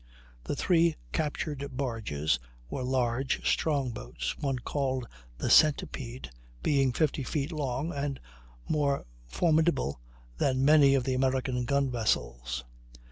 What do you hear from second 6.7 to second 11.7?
fifty feet long, and more formidable than many of the American